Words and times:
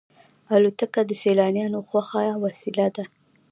الوتکه 0.55 1.01
د 1.09 1.11
سیلانیانو 1.21 1.79
خوښه 1.87 2.23
وسیله 2.43 2.87
ده. 2.95 3.03